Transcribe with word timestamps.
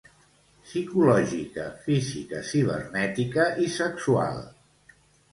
Psicològica, 0.67 1.65
física, 1.83 2.39
cibernètica 2.51 3.45
i 3.65 3.69
sexual. 3.75 4.41